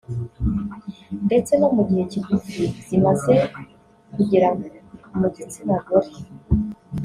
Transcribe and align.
ndetse 1.27 1.51
no 1.59 1.69
mu 1.75 1.81
gihe 1.87 2.03
kigufi 2.11 2.61
zimaze 2.87 3.35
kugera 4.15 4.47
mu 5.19 5.27
gitsina 5.35 5.75
gore 5.85 6.11